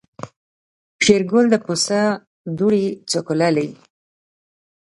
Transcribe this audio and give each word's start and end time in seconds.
شېرګل 1.03 1.45
د 1.51 1.55
پسه 1.65 2.01
دوړې 2.57 2.85
سکوللې. 3.11 3.69